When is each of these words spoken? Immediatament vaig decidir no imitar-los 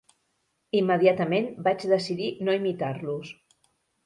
Immediatament 0.79 1.45
vaig 1.67 1.85
decidir 1.93 2.31
no 2.49 2.57
imitar-los 2.63 3.37